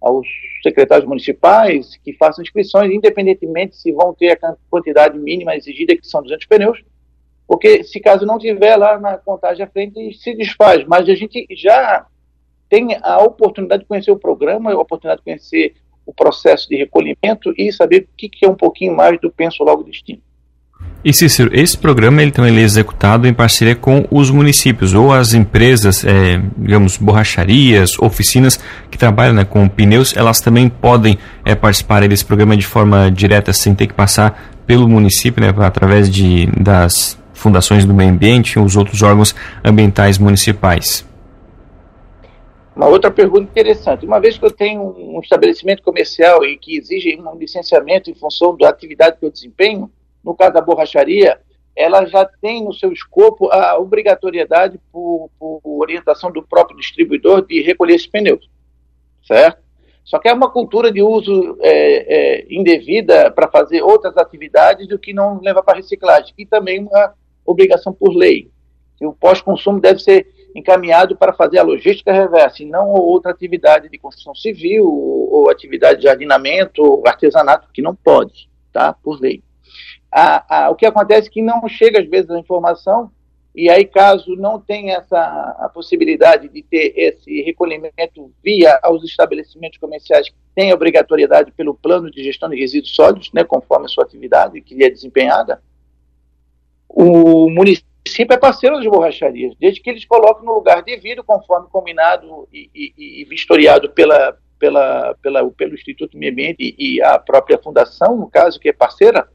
aos 0.00 0.26
secretários 0.62 1.08
municipais 1.08 1.96
que 1.96 2.12
façam 2.12 2.42
inscrições, 2.42 2.92
independentemente 2.92 3.76
se 3.76 3.92
vão 3.92 4.14
ter 4.14 4.38
a 4.42 4.56
quantidade 4.70 5.18
mínima 5.18 5.56
exigida, 5.56 5.96
que 5.96 6.06
são 6.06 6.22
200 6.22 6.46
pneus, 6.46 6.84
porque 7.46 7.82
se 7.82 7.98
caso 8.00 8.26
não 8.26 8.38
tiver 8.38 8.76
lá 8.76 8.98
na 8.98 9.16
contagem 9.18 9.64
à 9.64 9.68
frente, 9.68 10.12
se 10.14 10.34
desfaz. 10.34 10.84
Mas 10.86 11.08
a 11.08 11.14
gente 11.14 11.46
já 11.50 12.06
tem 12.68 12.96
a 13.02 13.18
oportunidade 13.22 13.82
de 13.82 13.88
conhecer 13.88 14.10
o 14.10 14.18
programa, 14.18 14.72
a 14.72 14.78
oportunidade 14.78 15.20
de 15.20 15.24
conhecer 15.24 15.74
o 16.06 16.14
processo 16.14 16.68
de 16.68 16.76
recolhimento 16.76 17.52
e 17.58 17.72
saber 17.72 18.02
o 18.02 18.16
que, 18.16 18.28
que 18.28 18.46
é 18.46 18.48
um 18.48 18.54
pouquinho 18.54 18.94
mais 18.96 19.20
do 19.20 19.30
Penso 19.30 19.64
Logo 19.64 19.82
Destino. 19.82 20.20
E 21.04 21.12
Cícero, 21.12 21.50
esse 21.52 21.78
programa 21.78 22.20
ele, 22.20 22.30
então, 22.30 22.46
ele 22.46 22.60
é 22.60 22.64
executado 22.64 23.28
em 23.28 23.34
parceria 23.34 23.76
com 23.76 24.06
os 24.10 24.28
municípios 24.30 24.92
ou 24.92 25.12
as 25.12 25.34
empresas, 25.34 26.04
é, 26.04 26.40
digamos, 26.58 26.96
borracharias, 26.96 27.96
oficinas 28.00 28.58
que 28.90 28.98
trabalham 28.98 29.34
né, 29.34 29.44
com 29.44 29.68
pneus, 29.68 30.16
elas 30.16 30.40
também 30.40 30.68
podem 30.68 31.16
é, 31.44 31.54
participar 31.54 32.06
desse 32.08 32.24
programa 32.24 32.56
de 32.56 32.66
forma 32.66 33.10
direta, 33.10 33.52
sem 33.52 33.74
ter 33.74 33.86
que 33.86 33.94
passar 33.94 34.56
pelo 34.66 34.88
município, 34.88 35.40
né, 35.40 35.54
através 35.64 36.10
de, 36.10 36.46
das 36.58 37.16
fundações 37.32 37.84
do 37.84 37.94
meio 37.94 38.10
ambiente 38.10 38.54
e 38.54 38.58
os 38.58 38.76
outros 38.76 39.00
órgãos 39.02 39.34
ambientais 39.64 40.18
municipais. 40.18 41.06
Uma 42.76 42.88
outra 42.88 43.10
pergunta 43.10 43.50
interessante. 43.50 44.04
Uma 44.04 44.20
vez 44.20 44.36
que 44.36 44.44
eu 44.44 44.50
tenho 44.50 44.82
um 44.82 45.18
estabelecimento 45.20 45.82
comercial 45.82 46.44
e 46.44 46.58
que 46.58 46.76
exige 46.76 47.18
um 47.18 47.34
licenciamento 47.34 48.10
em 48.10 48.14
função 48.14 48.54
da 48.54 48.68
atividade 48.68 49.18
que 49.18 49.24
eu 49.24 49.30
desempenho, 49.30 49.90
no 50.22 50.34
caso 50.34 50.52
da 50.52 50.60
borracharia, 50.60 51.40
ela 51.74 52.04
já 52.04 52.26
tem 52.26 52.62
no 52.62 52.74
seu 52.74 52.92
escopo 52.92 53.50
a 53.50 53.78
obrigatoriedade, 53.78 54.78
por, 54.92 55.30
por 55.38 55.62
orientação 55.64 56.30
do 56.30 56.42
próprio 56.42 56.76
distribuidor, 56.76 57.46
de 57.46 57.62
recolher 57.62 57.94
esses 57.94 58.06
pneus. 58.06 58.46
Certo? 59.26 59.58
Só 60.04 60.18
que 60.18 60.28
é 60.28 60.34
uma 60.34 60.50
cultura 60.50 60.92
de 60.92 61.00
uso 61.00 61.56
é, 61.62 62.42
é, 62.42 62.46
indevida 62.50 63.30
para 63.30 63.48
fazer 63.48 63.80
outras 63.80 64.18
atividades 64.18 64.86
do 64.86 64.98
que 64.98 65.14
não 65.14 65.40
leva 65.40 65.62
para 65.62 65.78
reciclagem. 65.78 66.34
E 66.36 66.44
também 66.44 66.80
uma 66.80 67.14
obrigação 67.44 67.90
por 67.90 68.14
lei. 68.14 68.50
O 69.00 69.14
pós-consumo 69.14 69.80
deve 69.80 69.98
ser 69.98 70.35
encaminhado 70.56 71.16
para 71.16 71.32
fazer 71.32 71.58
a 71.58 71.62
logística 71.62 72.12
reversa, 72.12 72.62
e 72.62 72.66
não 72.66 72.88
outra 72.88 73.30
atividade 73.30 73.88
de 73.88 73.98
construção 73.98 74.34
civil, 74.34 74.84
ou, 74.86 75.50
atividade 75.50 75.98
de 75.98 76.04
jardinamento, 76.04 76.82
ou 76.82 77.06
artesanato, 77.06 77.68
que 77.72 77.82
não 77.82 77.94
pode, 77.94 78.48
tá? 78.72 78.94
Por 78.94 79.20
lei. 79.20 79.42
A, 80.10 80.64
a, 80.64 80.70
o 80.70 80.74
que 80.74 80.86
acontece 80.86 81.28
é 81.28 81.30
que 81.30 81.42
não 81.42 81.68
chega, 81.68 82.00
às 82.00 82.08
vezes, 82.08 82.30
a 82.30 82.38
informação, 82.38 83.10
E 83.58 83.70
aí, 83.70 83.86
caso 83.86 84.36
não 84.36 84.60
tenha 84.60 84.98
essa 84.98 85.18
a 85.18 85.70
possibilidade 85.72 86.46
de 86.50 86.62
ter 86.62 86.92
esse 86.94 87.40
recolhimento 87.40 88.30
via 88.44 88.78
aos 88.82 89.02
estabelecimentos 89.02 89.78
comerciais 89.78 90.28
que 90.28 90.34
têm 90.54 90.74
obrigatoriedade 90.74 91.52
pelo 91.52 91.74
plano 91.74 92.10
de 92.10 92.22
gestão 92.22 92.50
de 92.50 92.56
resíduos 92.56 92.94
sólidos, 92.94 93.32
né, 93.32 93.44
conforme 93.44 93.86
a 93.86 93.88
sua 93.88 94.04
atividade 94.04 94.60
que 94.60 94.84
é 94.84 94.90
desempenhada, 94.90 95.62
o 96.86 97.48
município 97.48 97.95
é 98.28 98.36
parceiro 98.36 98.76
das 98.76 98.86
borracharias, 98.86 99.54
desde 99.58 99.80
que 99.80 99.90
eles 99.90 100.04
coloquem 100.04 100.44
no 100.44 100.54
lugar 100.54 100.82
devido, 100.82 101.24
conforme 101.24 101.68
combinado 101.70 102.48
e, 102.52 102.70
e, 102.74 103.22
e 103.22 103.24
vistoriado 103.24 103.90
pela, 103.90 104.36
pela, 104.58 105.14
pela, 105.22 105.50
pelo 105.50 105.74
Instituto 105.74 106.16
Meio 106.16 106.32
Ambiente 106.32 106.56
e, 106.60 106.96
e 106.96 107.02
a 107.02 107.18
própria 107.18 107.58
fundação, 107.58 108.16
no 108.16 108.28
caso, 108.28 108.60
que 108.60 108.68
é 108.68 108.72
parceira, 108.72 109.28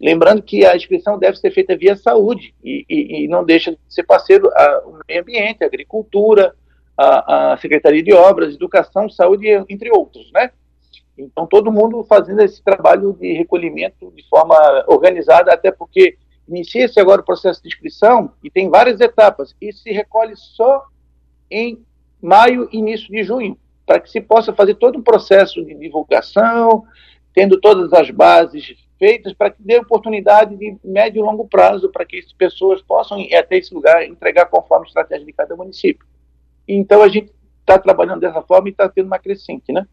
Lembrando 0.00 0.42
que 0.42 0.64
a 0.64 0.74
inscrição 0.74 1.18
deve 1.18 1.36
ser 1.36 1.50
feita 1.50 1.76
via 1.76 1.94
saúde 1.94 2.54
e, 2.64 2.86
e, 2.88 3.24
e 3.24 3.28
não 3.28 3.44
deixa 3.44 3.72
de 3.72 3.78
ser 3.86 4.02
parceiro 4.02 4.50
a, 4.54 4.82
o 4.86 4.98
meio 5.06 5.20
ambiente, 5.20 5.62
a 5.62 5.66
agricultura, 5.66 6.54
a, 6.96 7.52
a, 7.52 7.56
Secretaria 7.58 8.02
de 8.02 8.14
Obras, 8.14 8.54
Educação, 8.54 9.10
Saúde, 9.10 9.46
entre 9.68 9.90
outros, 9.90 10.32
né? 10.32 10.50
Então, 11.18 11.46
todo 11.46 11.70
mundo 11.70 12.02
fazendo 12.04 12.40
esse 12.40 12.64
trabalho 12.64 13.12
de 13.12 13.34
recolhimento 13.34 14.10
de 14.16 14.26
forma 14.26 14.56
organizada, 14.86 15.52
até 15.52 15.70
porque 15.70 16.16
inicia-se 16.50 16.98
agora 16.98 17.22
o 17.22 17.24
processo 17.24 17.62
de 17.62 17.68
inscrição 17.68 18.32
e 18.42 18.50
tem 18.50 18.68
várias 18.68 19.00
etapas, 19.00 19.54
e 19.60 19.72
se 19.72 19.90
recolhe 19.92 20.34
só 20.36 20.84
em 21.50 21.82
maio, 22.20 22.68
início 22.72 23.08
de 23.08 23.22
junho, 23.22 23.56
para 23.86 24.00
que 24.00 24.10
se 24.10 24.20
possa 24.20 24.52
fazer 24.52 24.74
todo 24.74 24.98
um 24.98 25.02
processo 25.02 25.64
de 25.64 25.74
divulgação, 25.74 26.84
tendo 27.32 27.58
todas 27.60 27.92
as 27.92 28.10
bases 28.10 28.76
feitas 28.98 29.32
para 29.32 29.50
que 29.50 29.62
dê 29.62 29.78
oportunidade 29.78 30.56
de 30.56 30.76
médio 30.84 31.20
e 31.20 31.22
longo 31.22 31.48
prazo 31.48 31.90
para 31.90 32.04
que 32.04 32.18
as 32.18 32.32
pessoas 32.32 32.82
possam 32.82 33.18
ir 33.18 33.34
até 33.34 33.56
esse 33.56 33.72
lugar 33.72 34.04
entregar 34.04 34.46
conforme 34.46 34.84
a 34.84 34.88
estratégia 34.88 35.24
de 35.24 35.32
cada 35.32 35.56
município. 35.56 36.06
Então 36.68 37.02
a 37.02 37.08
gente 37.08 37.32
está 37.60 37.78
trabalhando 37.78 38.20
dessa 38.20 38.42
forma 38.42 38.68
e 38.68 38.72
está 38.72 38.88
tendo 38.88 39.06
uma 39.06 39.18
crescente, 39.18 39.72
né? 39.72 39.86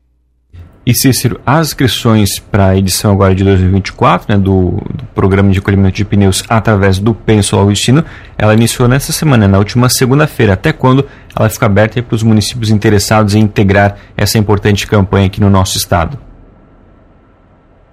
E 0.88 0.94
Cícero, 0.94 1.42
as 1.46 1.68
inscrições 1.68 2.40
para 2.40 2.68
a 2.68 2.78
edição 2.78 3.12
agora 3.12 3.36
de 3.36 3.44
2024, 3.44 4.32
né, 4.32 4.42
do, 4.42 4.72
do, 4.72 5.06
programa 5.14 5.52
de 5.52 5.60
colhimento 5.60 5.96
de 5.96 6.06
pneus 6.06 6.46
através 6.48 6.98
do 6.98 7.14
Penso 7.14 7.58
ao 7.58 7.68
Destino, 7.68 8.06
ela 8.38 8.54
iniciou 8.54 8.88
nessa 8.88 9.12
semana, 9.12 9.50
na 9.50 9.58
última 9.58 9.90
segunda-feira. 9.90 10.54
Até 10.54 10.72
quando 10.72 11.06
ela 11.38 11.50
fica 11.50 11.66
aberta 11.66 12.02
para 12.02 12.16
os 12.16 12.24
municípios 12.24 12.70
interessados 12.70 13.36
em 13.36 13.42
integrar 13.42 14.00
essa 14.16 14.38
importante 14.38 14.88
campanha 14.88 15.28
aqui 15.28 15.42
no 15.42 15.50
nosso 15.50 15.78
estado? 15.78 16.18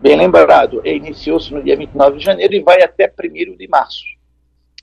Bem 0.00 0.16
lembrado, 0.16 0.80
iniciou-se 0.86 1.52
no 1.52 1.64
dia 1.64 1.76
29 1.76 2.18
de 2.18 2.24
janeiro 2.24 2.54
e 2.54 2.62
vai 2.62 2.80
até 2.80 3.12
1 3.12 3.56
de 3.56 3.66
março. 3.66 4.04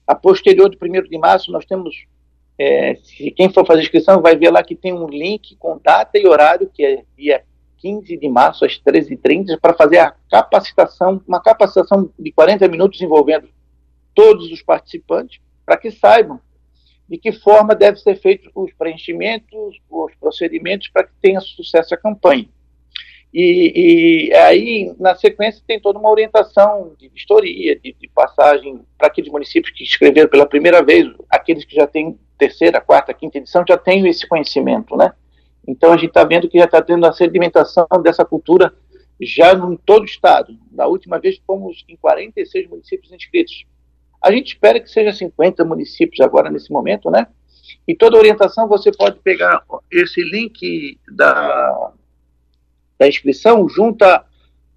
A 0.06 0.14
posterior 0.16 0.68
do 0.70 0.78
1 0.78 1.04
de 1.04 1.18
março, 1.18 1.50
nós 1.50 1.64
temos, 1.64 1.96
é, 2.60 2.94
se 2.96 3.32
quem 3.32 3.50
for 3.54 3.66
fazer 3.66 3.84
inscrição, 3.84 4.22
vai 4.22 4.36
ver 4.36 4.50
lá 4.50 4.62
que 4.62 4.76
tem 4.76 4.92
um 4.92 5.08
link 5.08 5.56
com 5.58 5.80
data 5.82 6.20
e 6.20 6.28
horário, 6.28 6.70
que 6.74 6.84
é 6.84 7.04
dia 7.18 7.42
15 7.82 8.18
de 8.18 8.30
março, 8.30 8.64
às 8.64 8.80
13h30, 8.80 9.60
para 9.60 9.74
fazer 9.74 9.98
a 9.98 10.14
capacitação, 10.30 11.22
uma 11.28 11.42
capacitação 11.42 12.10
de 12.18 12.32
40 12.32 12.68
minutos 12.68 13.02
envolvendo 13.02 13.50
todos 14.14 14.52
os 14.52 14.62
participantes, 14.62 15.40
para 15.66 15.78
que 15.78 15.90
saibam 15.90 16.40
de 17.10 17.18
que 17.18 17.32
forma 17.32 17.76
deve 17.76 17.98
ser 17.98 18.16
feito 18.16 18.50
os 18.56 18.72
preenchimentos, 18.74 19.82
os 19.90 20.14
procedimentos 20.16 20.88
para 20.88 21.04
que 21.04 21.12
tenha 21.22 21.42
sucesso 21.42 21.94
a 21.94 21.98
campanha. 21.98 22.48
E, 23.34 24.30
e, 24.30 24.34
aí, 24.34 24.94
na 25.00 25.16
sequência, 25.16 25.64
tem 25.66 25.80
toda 25.80 25.98
uma 25.98 26.10
orientação 26.10 26.94
de 26.98 27.08
vistoria, 27.08 27.80
de, 27.80 27.96
de 28.00 28.08
passagem 28.10 28.82
para 28.98 29.08
aqueles 29.08 29.32
municípios 29.32 29.74
que 29.74 29.84
escreveram 29.84 30.30
pela 30.30 30.46
primeira 30.46 30.84
vez, 30.84 31.08
aqueles 31.30 31.64
que 31.64 31.76
já 31.76 31.88
têm 31.88 32.20
terceira, 32.38 32.82
quarta, 32.82 33.14
quinta 33.14 33.38
edição, 33.38 33.64
já 33.68 33.78
têm 33.78 34.08
esse 34.08 34.28
conhecimento, 34.28 34.98
né? 34.98 35.14
Então, 35.68 35.94
a 35.94 35.98
gente 35.98 36.10
está 36.10 36.24
vendo 36.24 36.50
que 36.50 36.58
já 36.58 36.66
está 36.66 36.82
tendo 36.82 37.06
a 37.06 37.14
sedimentação 37.14 37.88
dessa 38.04 38.26
cultura 38.26 38.74
já 39.20 39.54
em 39.54 39.78
todo 39.78 40.02
o 40.02 40.06
estado. 40.06 40.58
Na 40.72 40.88
última 40.88 41.20
vez, 41.20 41.40
fomos 41.46 41.86
em 41.88 41.96
46 41.96 42.70
municípios 42.70 43.12
inscritos. 43.14 43.66
A 44.22 44.32
gente 44.32 44.48
espera 44.48 44.80
que 44.80 44.90
seja 44.90 45.14
50 45.14 45.64
municípios 45.64 46.20
agora, 46.22 46.50
nesse 46.50 46.72
momento, 46.72 47.10
né? 47.10 47.28
E 47.88 47.96
toda 47.96 48.18
orientação 48.18 48.68
você 48.68 48.92
pode 48.92 49.20
pegar 49.20 49.64
esse 49.92 50.22
link 50.22 51.00
da, 51.10 51.92
da 53.00 53.08
inscrição, 53.08 53.68
junta 53.70 54.26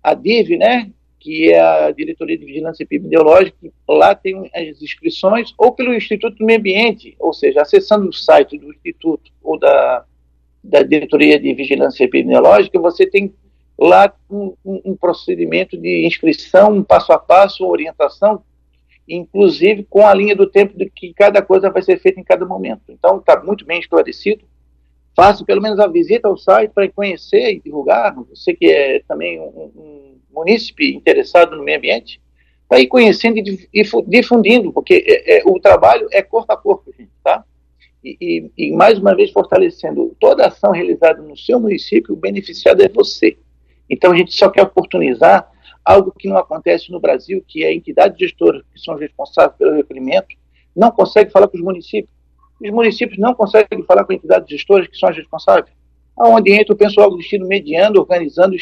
a 0.03 0.14
DIV, 0.14 0.57
né, 0.59 0.91
que 1.19 1.50
é 1.50 1.61
a 1.61 1.91
Diretoria 1.91 2.37
de 2.37 2.45
Vigilância 2.45 2.85
Epidemiológica, 2.85 3.57
lá 3.88 4.14
tem 4.14 4.50
as 4.55 4.83
inscrições, 4.83 5.55
ou 5.57 5.73
pelo 5.73 5.95
Instituto 5.95 6.37
do 6.37 6.45
Meio 6.45 6.59
Ambiente, 6.59 7.17
ou 7.19 7.33
seja, 7.33 7.62
acessando 7.62 8.09
o 8.09 8.12
site 8.12 8.59
do 8.59 8.71
Instituto 8.71 9.31
ou 9.43 9.59
da, 9.59 10.05
da 10.64 10.83
Diretoria 10.83 11.38
de 11.38 11.52
Vigilância 11.54 12.04
Epidemiológica, 12.04 12.78
você 12.80 13.06
tem 13.06 13.33
lá 13.78 14.12
um, 14.30 14.54
um, 14.64 14.97
procedimento 14.97 15.76
de 15.76 16.06
inscrição, 16.06 16.73
um 16.73 16.83
passo 16.83 17.12
a 17.12 17.18
passo, 17.18 17.66
orientação, 17.66 18.42
inclusive 19.06 19.85
com 19.85 20.06
a 20.06 20.14
linha 20.14 20.35
do 20.35 20.47
tempo 20.47 20.76
de 20.76 20.88
que 20.88 21.12
cada 21.12 21.42
coisa 21.42 21.71
vai 21.71 21.83
ser 21.83 21.99
feita 21.99 22.18
em 22.18 22.25
cada 22.25 22.47
momento. 22.47 22.83
Então, 22.88 23.18
está 23.18 23.42
muito 23.42 23.64
bem 23.64 23.78
esclarecido 23.78 24.44
faça 25.14 25.44
pelo 25.44 25.62
menos 25.62 25.78
a 25.78 25.87
visita 25.87 26.28
ao 26.28 26.37
site 26.37 26.73
para 26.73 26.90
conhecer 26.90 27.52
e 27.52 27.61
divulgar. 27.61 28.14
Você 28.30 28.54
que 28.54 28.66
é 28.66 29.00
também 29.06 29.40
um, 29.40 29.71
um 29.76 30.18
munícipe 30.33 30.94
interessado 30.94 31.56
no 31.56 31.62
meio 31.62 31.78
ambiente, 31.78 32.21
para 32.68 32.80
ir 32.80 32.88
conhecendo 32.88 33.38
e 33.38 33.85
difundindo, 34.06 34.73
porque 34.73 35.04
é, 35.06 35.38
é, 35.38 35.42
o 35.44 35.61
trabalho 35.61 36.09
é 36.11 36.23
corpo 36.23 36.52
a 36.52 36.56
corpo, 36.56 36.92
gente, 36.99 37.11
tá? 37.23 37.44
E, 38.04 38.50
e, 38.56 38.73
mais 38.73 38.99
uma 38.99 39.16
vez 39.16 39.30
fortalecendo 39.30 40.14
toda 40.20 40.46
ação 40.46 40.73
realizada 40.73 41.23
no 41.23 41.37
seu 41.37 41.58
município, 41.58 42.12
o 42.12 42.16
beneficiado 42.16 42.82
é 42.82 42.88
você. 42.88 43.38
Então 43.88 44.12
a 44.12 44.16
gente 44.16 44.34
só 44.34 44.50
quer 44.50 44.62
oportunizar 44.62 45.50
algo 45.82 46.12
que 46.12 46.28
não 46.28 46.37
acontece 46.37 46.92
no 46.92 47.00
Brasil, 47.00 47.42
que 47.46 47.64
é 47.64 47.68
a 47.68 47.75
entidade 47.75 48.18
gestora, 48.18 48.62
que 48.73 48.80
são 48.80 48.96
responsáveis 48.96 49.56
pelo 49.56 49.75
recolhimento, 49.75 50.37
não 50.76 50.90
consegue 50.90 51.30
falar 51.30 51.49
com 51.49 51.56
os 51.56 51.62
municípios 51.62 52.14
os 52.61 52.70
municípios 52.70 53.18
não 53.18 53.34
conseguem 53.34 53.82
falar 53.82 54.04
com 54.04 54.12
entidades 54.12 54.49
gestoras 54.49 54.87
que 54.87 54.96
são 54.96 55.08
as 55.08 55.16
responsáveis. 55.16 55.75
Aonde 56.16 56.52
entra 56.52 56.73
o 56.73 56.76
pessoal 56.76 57.11
do 57.11 57.16
destino 57.16 57.46
mediando, 57.46 57.99
organizando, 57.99 58.56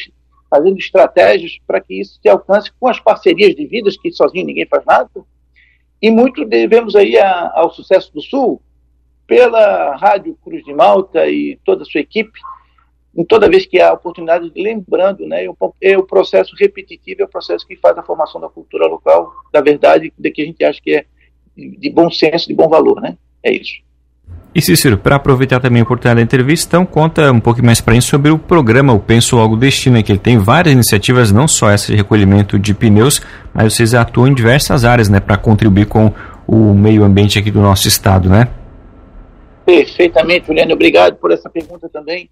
fazendo 0.49 0.79
estratégias 0.79 1.59
para 1.67 1.81
que 1.81 2.01
isso 2.01 2.19
se 2.21 2.29
alcance 2.29 2.71
com 2.81 2.89
as 2.89 2.99
parcerias 2.99 3.55
devidas, 3.55 3.97
que 3.97 4.11
sozinho 4.11 4.47
ninguém 4.47 4.67
faz 4.67 4.85
nada. 4.85 5.11
E 6.01 6.11
muito 6.11 6.45
devemos 6.45 6.97
aí 6.97 7.19
a, 7.19 7.53
ao 7.55 7.71
sucesso 7.71 8.13
do 8.13 8.23
Sul, 8.23 8.61
pela 9.33 9.97
Rádio 9.97 10.37
Cruz 10.45 10.63
de 10.63 10.75
Malta 10.75 11.27
e 11.27 11.59
toda 11.65 11.85
a 11.85 11.87
sua 11.87 12.03
equipe, 12.03 12.39
em 13.17 13.25
toda 13.25 13.49
vez 13.49 13.65
que 13.65 13.81
há 13.81 13.91
oportunidade, 13.91 14.53
lembrando, 14.55 15.27
né, 15.27 15.47
é 15.81 15.97
o 15.97 16.03
processo 16.03 16.55
repetitivo, 16.55 17.23
é 17.23 17.25
o 17.25 17.29
processo 17.29 17.67
que 17.67 17.75
faz 17.77 17.97
a 17.97 18.03
formação 18.03 18.39
da 18.39 18.51
cultura 18.51 18.87
local, 18.87 19.33
da 19.51 19.63
verdade, 19.63 20.13
da 20.19 20.31
que 20.31 20.43
a 20.43 20.45
gente 20.45 20.63
acha 20.63 20.79
que 20.83 20.97
é 20.97 21.07
de 21.57 21.89
bom 21.89 22.11
senso, 22.11 22.47
de 22.47 22.55
bom 22.55 22.69
valor, 22.69 23.01
né? 23.01 23.17
É 23.43 23.51
isso. 23.53 23.73
E 24.55 24.61
Cícero, 24.61 24.99
para 24.99 25.17
aproveitar 25.17 25.61
também 25.61 25.81
a 25.81 25.85
oportunidade 25.85 26.17
da 26.17 26.23
entrevista, 26.23 26.77
então 26.77 26.85
conta 26.85 27.33
um 27.33 27.41
pouco 27.41 27.65
mais 27.65 27.81
para 27.81 27.95
gente 27.95 28.05
sobre 28.05 28.31
o 28.31 28.39
programa 28.39 28.93
O 28.93 29.01
Penso 29.01 29.37
Logo 29.37 29.57
Destino, 29.57 30.03
que 30.03 30.13
ele 30.13 30.19
tem 30.19 30.37
várias 30.37 30.75
iniciativas, 30.75 31.33
não 31.33 31.49
só 31.49 31.71
essa 31.71 31.91
de 31.91 31.97
recolhimento 31.97 32.59
de 32.59 32.75
pneus, 32.75 33.23
mas 33.55 33.73
vocês 33.73 33.95
atuam 33.95 34.29
em 34.29 34.35
diversas 34.35 34.85
áreas, 34.85 35.09
né, 35.09 35.21
para 35.21 35.39
contribuir 35.39 35.87
com 35.87 36.13
o 36.47 36.75
meio 36.75 37.03
ambiente 37.03 37.39
aqui 37.39 37.51
do 37.51 37.63
nosso 37.63 37.89
estado, 37.89 38.29
né? 38.29 38.49
Perfeitamente, 39.65 40.47
Juliano, 40.47 40.75
obrigado 40.75 41.17
por 41.17 41.31
essa 41.31 41.49
pergunta 41.49 41.89
também. 41.89 42.31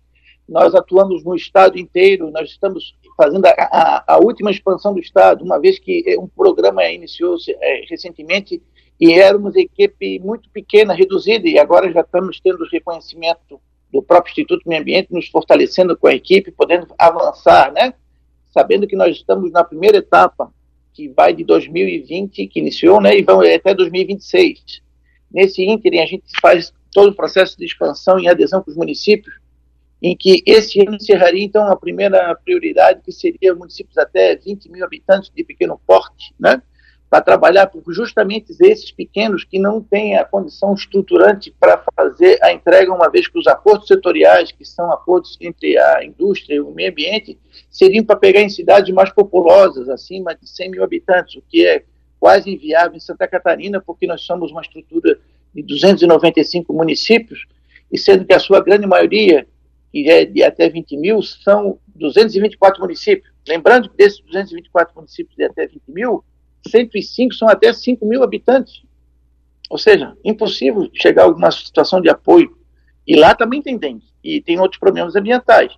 Nós 0.49 0.75
atuamos 0.75 1.23
no 1.25 1.37
estado 1.37 1.79
inteiro, 1.79 2.31
nós 2.31 2.51
estamos 2.51 2.97
fazendo 3.17 3.47
a, 3.47 3.51
a, 3.51 4.15
a 4.15 4.19
última 4.19 4.51
expansão 4.51 4.93
do 4.93 5.01
estado, 5.01 5.45
uma 5.45 5.61
vez 5.61 5.79
que 5.79 6.17
um 6.19 6.27
programa 6.27 6.85
iniciou-se 6.89 7.53
é, 7.61 7.85
recentemente 7.89 8.61
e 9.01 9.13
éramos 9.13 9.57
equipe 9.57 10.19
muito 10.19 10.51
pequena, 10.51 10.93
reduzida, 10.93 11.49
e 11.49 11.59
agora 11.59 11.91
já 11.93 12.01
estamos 12.01 12.41
tendo 12.41 12.69
reconhecimento 12.71 13.61
do 13.91 14.03
próprio 14.03 14.33
Instituto 14.33 14.69
Meio 14.69 14.83
Ambiente, 14.83 15.13
nos 15.13 15.29
fortalecendo 15.29 15.97
com 15.97 16.07
a 16.07 16.15
equipe, 16.15 16.53
podendo 16.53 16.87
avançar, 16.99 17.73
né? 17.73 17.95
Sabendo 18.53 18.87
que 18.87 18.97
nós 18.97 19.17
estamos 19.17 19.51
na 19.53 19.65
primeira 19.65 19.99
etapa, 19.99 20.53
que 20.93 21.09
vai 21.09 21.33
de 21.33 21.45
2020, 21.45 22.47
que 22.47 22.61
iniciou, 22.61 23.01
né? 23.01 23.17
E 23.17 23.23
vão 23.23 23.41
até 23.41 23.73
2026. 23.73 24.83
Nesse 25.33 25.65
ínterim, 25.65 26.01
a 26.01 26.07
gente 26.07 26.25
faz 26.41 26.73
todo 26.93 27.11
o 27.11 27.15
processo 27.15 27.57
de 27.57 27.65
expansão 27.65 28.19
em 28.19 28.29
adesão 28.29 28.63
com 28.63 28.71
os 28.71 28.77
municípios, 28.77 29.35
em 30.03 30.17
que 30.17 30.43
esse 30.47 30.81
ano 30.81 30.97
encerraria, 30.97 31.45
então, 31.45 31.67
a 31.67 31.77
primeira 31.77 32.35
prioridade, 32.35 33.03
que 33.05 33.13
seria 33.13 33.55
municípios 33.55 33.99
até 33.99 34.35
20 34.35 34.71
mil 34.71 34.85
habitantes 34.85 35.31
de 35.35 35.45
pequeno 35.45 35.81
porte, 35.87 36.35
né? 36.39 36.63
para 37.11 37.21
trabalhar 37.21 37.67
com 37.67 37.83
justamente 37.93 38.55
esses 38.61 38.93
pequenos 38.93 39.43
que 39.43 39.59
não 39.59 39.83
têm 39.83 40.17
a 40.17 40.25
condição 40.25 40.73
estruturante 40.73 41.53
para 41.59 41.85
fazer 41.97 42.39
a 42.41 42.53
entrega, 42.53 42.95
uma 42.95 43.11
vez 43.11 43.27
que 43.27 43.37
os 43.37 43.49
acordos 43.49 43.89
setoriais, 43.89 44.53
que 44.53 44.65
são 44.65 44.93
acordos 44.93 45.37
entre 45.41 45.77
a 45.77 46.05
indústria 46.05 46.55
e 46.55 46.61
o 46.61 46.71
meio 46.71 46.93
ambiente, 46.93 47.37
seriam 47.69 48.05
para 48.05 48.15
pegar 48.15 48.43
em 48.43 48.49
cidades 48.49 48.95
mais 48.95 49.11
populosas, 49.11 49.89
acima 49.89 50.37
de 50.37 50.49
100 50.49 50.71
mil 50.71 50.85
habitantes, 50.85 51.35
o 51.35 51.43
que 51.49 51.67
é 51.67 51.83
quase 52.21 52.49
inviável 52.49 52.97
em 52.97 53.01
Santa 53.01 53.27
Catarina, 53.27 53.83
porque 53.85 54.07
nós 54.07 54.21
somos 54.21 54.53
uma 54.53 54.61
estrutura 54.61 55.19
de 55.55 55.63
295 55.63 56.73
municípios, 56.73 57.47
e 57.91 57.99
sendo 57.99 58.25
que 58.25 58.33
a 58.33 58.39
sua 58.39 58.61
grande 58.61 58.87
maioria, 58.87 59.47
que 59.93 60.09
é 60.09 60.25
de 60.25 60.43
até 60.43 60.69
20 60.69 60.97
mil, 60.97 61.23
são 61.23 61.79
224 61.97 62.81
municípios. 62.81 63.33
Lembrando 63.47 63.91
que 63.91 63.97
desses 63.97 64.21
224 64.21 64.95
municípios 64.95 65.37
de 65.37 65.45
até 65.45 65.67
20 65.67 65.83
mil, 65.89 66.25
105 66.69 67.35
são 67.35 67.49
até 67.49 67.73
5 67.73 68.07
mil 68.07 68.23
habitantes. 68.23 68.83
Ou 69.69 69.79
seja, 69.79 70.17
impossível 70.25 70.89
chegar 70.95 71.23
a 71.23 71.25
alguma 71.27 71.51
situação 71.51 72.01
de 72.01 72.09
apoio. 72.09 72.57
E 73.07 73.17
lá 73.17 73.35
também 73.35 73.63
tem 73.63 73.77
dengue, 73.77 74.05
e 74.23 74.41
tem 74.41 74.61
outros 74.61 74.79
problemas 74.79 75.17
ambientais. 75.17 75.73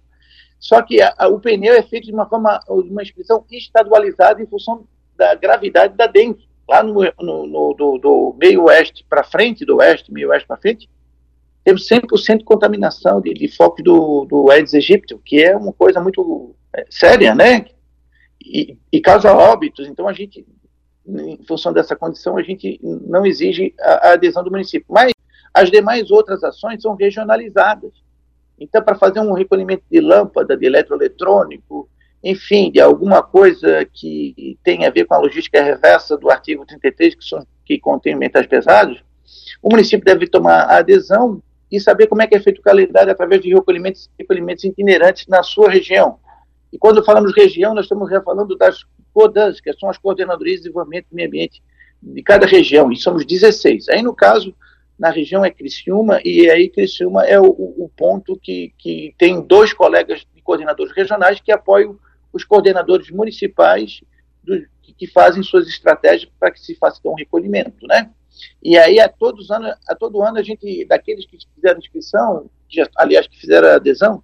Só 0.59 0.81
que 0.83 1.01
a, 1.01 1.15
a, 1.19 1.29
o 1.29 1.41
pneu 1.41 1.75
é 1.75 1.83
feito 1.83 2.07
de 2.07 2.13
uma 2.13 2.29
forma, 2.29 2.59
de 2.59 2.91
uma 2.91 3.03
inscrição 3.03 3.45
estadualizada 3.51 4.43
em 4.43 4.47
função 4.47 4.87
da 5.17 5.35
gravidade 5.35 5.97
da 5.97 6.07
dengue. 6.07 6.49
Lá 6.73 6.83
no, 6.83 6.95
no, 7.21 7.47
no 7.47 7.75
do, 7.75 7.99
do, 7.99 8.37
meio 8.41 8.65
oeste 8.65 9.05
para 9.07 9.23
frente, 9.23 9.63
do 9.63 9.77
oeste, 9.77 10.11
meio 10.11 10.31
oeste 10.31 10.49
para 10.49 10.57
frente, 10.57 10.89
temos 11.63 11.87
100% 11.87 12.39
de 12.39 12.45
contaminação 12.45 13.21
de, 13.21 13.35
de 13.35 13.47
foco 13.47 13.83
do, 13.83 14.25
do 14.25 14.51
Aedes 14.51 14.73
aegypti, 14.73 15.15
que 15.23 15.43
é 15.43 15.55
uma 15.55 15.75
coisa 15.75 16.01
muito 16.01 16.57
é, 16.75 16.87
séria, 16.89 17.35
né? 17.35 17.67
E, 18.43 18.79
e, 18.91 19.03
causa 19.03 19.35
óbitos. 19.35 19.87
Então, 19.87 20.09
a 20.09 20.15
gente, 20.15 20.47
em 21.07 21.45
função 21.47 21.75
dessa 21.75 21.95
condição, 21.95 22.39
a 22.39 22.43
gente 22.43 22.81
não 22.83 23.27
exige 23.27 23.75
a, 23.79 24.09
a 24.09 24.13
adesão 24.15 24.43
do 24.43 24.51
município. 24.51 24.87
Mas 24.89 25.13
as 25.53 25.71
demais 25.71 26.11
outras 26.11 26.43
ações 26.43 26.81
são 26.81 26.95
regionalizadas. 26.95 27.93
Então, 28.59 28.83
para 28.83 28.95
fazer 28.95 29.21
um 29.21 29.35
recolhimento 29.35 29.85
de 29.91 30.01
lâmpada, 30.01 30.57
de 30.57 30.65
eletroeletrônico, 30.65 31.87
enfim, 32.23 32.71
de 32.71 32.81
alguma 32.81 33.23
coisa 33.23 33.85
que 33.85 34.59
tenha 34.63 34.89
a 34.89 34.91
ver 34.91 35.05
com 35.05 35.15
a 35.15 35.19
logística 35.19 35.63
reversa 35.63 36.17
do 36.17 36.31
artigo 36.31 36.65
33, 36.65 37.15
que, 37.15 37.25
são, 37.25 37.47
que 37.65 37.79
contém 37.79 38.15
metais 38.15 38.47
pesados, 38.47 39.03
o 39.61 39.69
município 39.71 40.05
deve 40.05 40.27
tomar 40.27 40.63
a 40.63 40.79
adesão 40.79 41.43
e 41.71 41.81
saber 41.81 42.07
como 42.07 42.23
é 42.23 42.27
que 42.27 42.37
é 42.37 42.41
feito 42.41 42.59
o 42.59 42.63
calendário 42.63 43.11
através 43.11 43.41
de 43.41 43.53
recolhimentos, 43.53 44.11
recolhimentos 44.19 44.63
itinerantes 44.65 45.27
na 45.27 45.43
sua 45.43 45.71
região. 45.71 46.19
E 46.73 46.79
quando 46.79 47.05
falamos 47.05 47.35
região, 47.35 47.75
nós 47.75 47.87
estamos 47.87 48.09
falando 48.25 48.57
das 48.57 48.85
CODANs, 49.13 49.61
que 49.61 49.73
são 49.75 49.91
as 49.91 49.99
Coordenadorias 49.99 50.57
de 50.57 50.63
Desenvolvimento 50.65 51.07
do 51.11 51.17
Meio 51.17 51.29
Ambiente 51.29 51.63
de 52.03 52.23
cada 52.23 52.47
região, 52.47 52.91
e 52.91 52.97
somos 52.97 53.25
16. 53.25 53.89
Aí, 53.89 54.03
no 54.03 54.15
caso, 54.15 54.55
na 54.99 55.11
região 55.11 55.45
é 55.45 55.51
Criciúma, 55.51 56.21
e 56.25 56.51
aí 56.51 56.69
Criciúma 56.69 57.25
é 57.25 57.39
o, 57.41 57.47
o 57.47 57.91
ponto 57.97 58.39
que, 58.41 58.73
que 58.79 59.15
tem 59.19 59.41
dois 59.41 59.73
colegas 59.73 60.27
de 60.35 60.43
coordenadores 60.43 60.93
regionais 60.95 61.41
que 61.41 61.53
apoiam 61.53 61.99
os 62.33 62.45
coordenadores 62.45 63.11
municipais 63.11 64.03
do, 64.43 64.65
que 64.97 65.07
fazem 65.07 65.43
suas 65.43 65.67
estratégias 65.67 66.31
para 66.39 66.51
que 66.51 66.61
se 66.61 66.75
faça 66.75 67.01
um 67.05 67.15
recolhimento, 67.15 67.87
né? 67.87 68.11
E 68.63 68.77
aí, 68.79 68.99
a, 69.01 69.09
todos 69.09 69.51
anos, 69.51 69.75
a 69.89 69.95
todo 69.95 70.23
ano, 70.23 70.39
a 70.39 70.43
gente, 70.43 70.85
daqueles 70.85 71.27
que 71.27 71.39
fizeram 71.55 71.79
inscrição, 71.79 72.51
que, 72.69 72.83
aliás, 72.97 73.27
que 73.27 73.39
fizeram 73.39 73.69
adesão, 73.69 74.23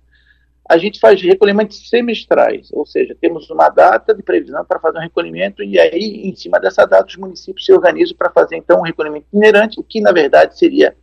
a 0.69 0.77
gente 0.77 1.01
faz 1.01 1.21
recolhimentos 1.23 1.89
semestrais, 1.89 2.69
ou 2.73 2.85
seja, 2.85 3.17
temos 3.19 3.49
uma 3.49 3.71
data 3.71 4.15
de 4.15 4.23
previsão 4.23 4.65
para 4.65 4.79
fazer 4.79 4.99
um 4.99 5.03
recolhimento 5.03 5.63
e 5.63 5.79
aí, 5.79 6.29
em 6.29 6.35
cima 6.37 6.61
dessa 6.61 6.85
data, 6.85 7.07
os 7.09 7.17
municípios 7.17 7.65
se 7.65 7.73
organizam 7.73 8.15
para 8.17 8.31
fazer, 8.31 8.57
então, 8.57 8.81
um 8.81 8.85
recolhimento 8.85 9.27
itinerante, 9.29 9.81
o 9.81 9.83
que, 9.83 10.01
na 10.01 10.13
verdade, 10.13 10.59
seria 10.59 10.95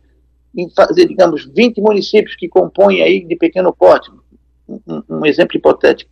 em 0.56 0.70
fazer, 0.70 1.06
digamos, 1.06 1.44
20 1.44 1.80
municípios 1.80 2.36
que 2.36 2.48
compõem 2.48 3.02
aí 3.02 3.24
de 3.24 3.36
pequeno 3.36 3.74
porte, 3.74 4.10
um, 4.68 5.02
um 5.08 5.26
exemplo 5.26 5.56
hipotético. 5.56 6.10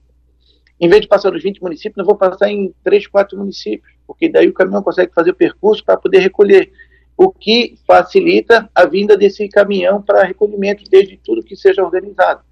Em 0.84 0.88
vez 0.88 1.00
de 1.00 1.08
passar 1.08 1.30
nos 1.30 1.42
20 1.42 1.62
municípios, 1.62 1.96
nós 1.96 2.06
vamos 2.06 2.20
passar 2.20 2.50
em 2.50 2.74
3, 2.84 3.06
4 3.06 3.38
municípios, 3.38 3.90
porque 4.06 4.28
daí 4.28 4.46
o 4.46 4.52
caminhão 4.52 4.82
consegue 4.82 5.14
fazer 5.14 5.30
o 5.30 5.34
percurso 5.34 5.82
para 5.82 5.96
poder 5.96 6.18
recolher 6.18 6.70
o 7.16 7.32
que 7.32 7.78
facilita 7.86 8.68
a 8.74 8.84
vinda 8.84 9.16
desse 9.16 9.48
caminhão 9.48 10.02
para 10.02 10.24
recolhimento, 10.24 10.84
desde 10.90 11.16
tudo 11.16 11.42
que 11.42 11.56
seja 11.56 11.82
organizado. 11.82 12.42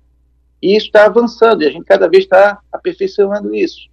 E 0.62 0.74
isso 0.74 0.86
está 0.86 1.04
avançando, 1.04 1.62
e 1.62 1.66
a 1.66 1.70
gente 1.70 1.84
cada 1.84 2.08
vez 2.08 2.24
está 2.24 2.58
aperfeiçoando 2.72 3.54
isso. 3.54 3.90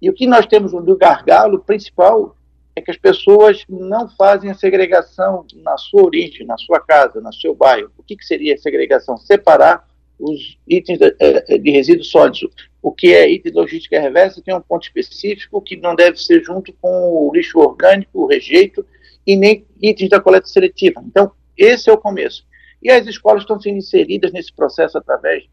E 0.00 0.08
o 0.08 0.14
que 0.14 0.28
nós 0.28 0.46
temos 0.46 0.70
do 0.70 0.96
gargalo 0.96 1.58
principal 1.58 2.36
é 2.76 2.80
que 2.80 2.92
as 2.92 2.96
pessoas 2.96 3.64
não 3.68 4.08
fazem 4.10 4.48
a 4.48 4.54
segregação 4.54 5.44
na 5.56 5.76
sua 5.76 6.04
origem, 6.04 6.46
na 6.46 6.56
sua 6.56 6.78
casa, 6.78 7.20
no 7.20 7.34
seu 7.34 7.52
bairro. 7.52 7.90
O 7.98 8.04
que, 8.04 8.14
que 8.14 8.24
seria 8.24 8.56
segregação? 8.56 9.16
Separar 9.16 9.84
os 10.22 10.56
itens 10.68 10.98
de, 10.98 11.16
eh, 11.18 11.58
de 11.58 11.70
resíduos 11.70 12.08
sólidos. 12.08 12.46
O 12.80 12.92
que 12.92 13.12
é 13.12 13.28
item 13.28 13.52
de 13.52 13.58
logística 13.58 14.00
reversa 14.00 14.40
tem 14.40 14.54
um 14.54 14.60
ponto 14.60 14.84
específico 14.84 15.60
que 15.60 15.76
não 15.76 15.94
deve 15.96 16.16
ser 16.16 16.42
junto 16.44 16.72
com 16.74 16.88
o 16.88 17.32
lixo 17.34 17.58
orgânico, 17.58 18.22
o 18.22 18.26
rejeito, 18.26 18.86
e 19.26 19.36
nem 19.36 19.66
itens 19.80 20.10
da 20.10 20.20
coleta 20.20 20.46
seletiva. 20.46 21.02
Então, 21.04 21.32
esse 21.56 21.90
é 21.90 21.92
o 21.92 21.98
começo. 21.98 22.44
E 22.80 22.90
as 22.90 23.06
escolas 23.06 23.42
estão 23.42 23.60
sendo 23.60 23.78
inseridas 23.78 24.32
nesse 24.32 24.52
processo 24.52 24.96
através 24.96 25.44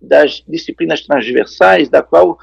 das 0.00 0.42
disciplinas 0.48 1.02
transversais, 1.02 1.88
da 1.88 2.02
qual 2.02 2.38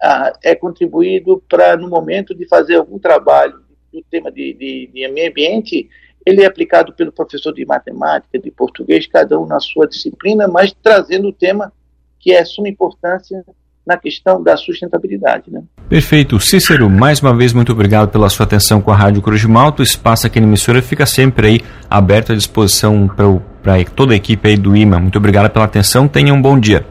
ah, 0.00 0.32
é 0.42 0.54
contribuído 0.54 1.42
para, 1.48 1.76
no 1.76 1.88
momento 1.88 2.34
de 2.34 2.46
fazer 2.46 2.76
algum 2.76 2.98
trabalho 2.98 3.62
do 3.92 4.02
tema 4.10 4.30
de, 4.30 4.52
de, 4.54 4.90
de 4.92 5.08
meio 5.08 5.30
ambiente, 5.30 5.88
ele 6.28 6.42
é 6.42 6.46
aplicado 6.46 6.92
pelo 6.92 7.10
professor 7.10 7.54
de 7.54 7.64
matemática, 7.64 8.38
de 8.38 8.50
português, 8.50 9.06
cada 9.06 9.40
um 9.40 9.46
na 9.46 9.58
sua 9.58 9.88
disciplina, 9.88 10.46
mas 10.46 10.74
trazendo 10.82 11.28
o 11.28 11.32
tema 11.32 11.72
que 12.20 12.32
é 12.32 12.42
de 12.42 12.50
suma 12.50 12.68
importância 12.68 13.42
na 13.86 13.96
questão 13.96 14.42
da 14.42 14.54
sustentabilidade. 14.54 15.50
Né? 15.50 15.62
Perfeito. 15.88 16.38
Cícero, 16.38 16.90
mais 16.90 17.22
uma 17.22 17.34
vez, 17.34 17.54
muito 17.54 17.72
obrigado 17.72 18.10
pela 18.10 18.28
sua 18.28 18.44
atenção 18.44 18.82
com 18.82 18.90
a 18.90 18.96
Rádio 18.96 19.22
Cruz 19.22 19.40
de 19.40 19.48
Malta. 19.48 19.80
O 19.80 19.82
espaço 19.82 20.26
aqui 20.26 20.38
na 20.38 20.46
emissora 20.46 20.82
fica 20.82 21.06
sempre 21.06 21.46
aí 21.46 21.60
aberto 21.88 22.32
à 22.32 22.36
disposição 22.36 23.08
para 23.08 23.82
toda 23.96 24.12
a 24.12 24.16
equipe 24.16 24.46
aí 24.46 24.56
do 24.58 24.76
IMA. 24.76 25.00
Muito 25.00 25.16
obrigado 25.16 25.50
pela 25.50 25.64
atenção. 25.64 26.06
Tenha 26.06 26.34
um 26.34 26.42
bom 26.42 26.60
dia. 26.60 26.86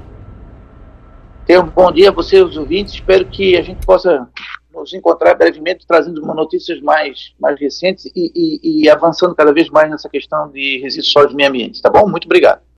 Tenha 1.45 1.61
um 1.61 1.69
bom 1.69 1.91
dia 1.91 2.09
a 2.09 2.11
você, 2.11 2.41
os 2.41 2.57
ouvintes. 2.57 2.95
Espero 2.95 3.23
que 3.25 3.55
a 3.55 3.61
gente 3.61 3.85
possa 3.85 4.27
nos 4.87 4.93
encontrar 4.93 5.35
brevemente 5.35 5.85
trazendo 5.85 6.23
uma 6.23 6.33
notícias 6.33 6.79
mais, 6.81 7.33
mais 7.39 7.59
recentes 7.59 8.05
e, 8.15 8.31
e, 8.35 8.83
e 8.83 8.89
avançando 8.89 9.35
cada 9.35 9.53
vez 9.53 9.69
mais 9.69 9.89
nessa 9.89 10.09
questão 10.09 10.49
de 10.49 10.79
resíduos 10.79 11.11
sólidos 11.11 11.33
e 11.33 11.37
meio 11.37 11.49
ambiente. 11.49 11.81
Tá 11.81 11.89
bom? 11.89 12.07
Muito 12.07 12.25
obrigado. 12.25 12.66